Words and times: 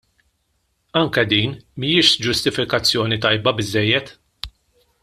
Anke 1.01 1.23
din 1.33 1.53
mhijiex 1.83 2.09
ġustifikazzjoni 2.25 3.21
tajba 3.27 3.57
biżżejjed. 3.61 4.15